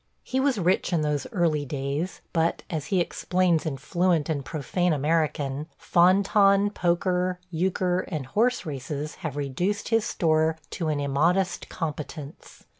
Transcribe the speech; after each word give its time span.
He 0.23 0.39
was 0.39 0.57
rich 0.57 0.91
in 0.91 1.01
those 1.01 1.27
early 1.31 1.63
days, 1.63 2.21
but, 2.33 2.63
as 2.71 2.87
he 2.87 2.99
explains 2.99 3.67
in 3.67 3.77
fluent 3.77 4.29
and 4.29 4.43
profane 4.43 4.93
American, 4.93 5.67
fan 5.77 6.23
tan, 6.23 6.71
poker, 6.71 7.37
euchre, 7.51 7.99
and 8.07 8.25
horse 8.25 8.65
races 8.65 9.17
have 9.21 9.37
reduced 9.37 9.89
his 9.89 10.03
store 10.03 10.57
to 10.71 10.87
an 10.87 10.99
immodest 10.99 11.69
competence. 11.69 12.63